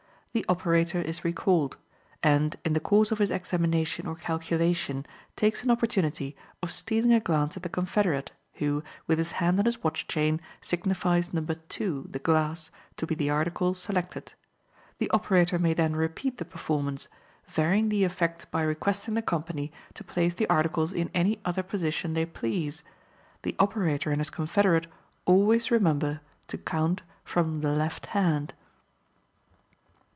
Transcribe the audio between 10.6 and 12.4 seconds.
signifies number two (the